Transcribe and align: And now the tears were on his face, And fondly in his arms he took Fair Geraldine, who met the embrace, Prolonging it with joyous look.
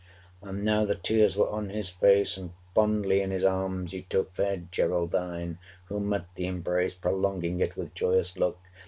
And 0.41 0.63
now 0.63 0.83
the 0.83 0.95
tears 0.95 1.35
were 1.37 1.47
on 1.51 1.69
his 1.69 1.91
face, 1.91 2.35
And 2.35 2.53
fondly 2.73 3.21
in 3.21 3.29
his 3.29 3.43
arms 3.43 3.91
he 3.91 4.01
took 4.01 4.33
Fair 4.33 4.63
Geraldine, 4.71 5.59
who 5.89 5.99
met 5.99 6.25
the 6.33 6.47
embrace, 6.47 6.95
Prolonging 6.95 7.59
it 7.59 7.75
with 7.77 7.93
joyous 7.93 8.35
look. 8.35 8.57